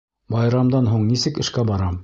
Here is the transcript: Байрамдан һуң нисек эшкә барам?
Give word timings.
Байрамдан 0.35 0.89
һуң 0.95 1.05
нисек 1.11 1.41
эшкә 1.45 1.71
барам? 1.73 1.99